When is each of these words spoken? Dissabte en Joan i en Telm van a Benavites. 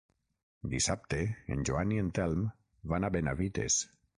Dissabte 0.71 1.19
en 1.57 1.67
Joan 1.71 1.93
i 1.97 2.01
en 2.05 2.09
Telm 2.21 2.49
van 2.95 3.07
a 3.07 3.13
Benavites. 3.19 3.79